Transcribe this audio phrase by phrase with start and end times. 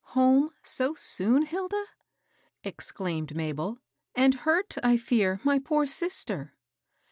[0.01, 1.85] '^ Home so soon, Hilda?"
[2.63, 3.77] exclaimed Mabel;
[4.15, 6.55] and hurt, I fear, my poor sister."